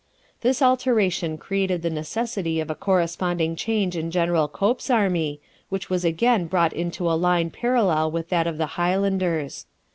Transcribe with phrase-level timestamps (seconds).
[0.41, 5.39] This alteration created the necessity of a corresponding change in General Cope's army,
[5.69, 9.67] which was again brought into a line parallel with that of the Highlanders.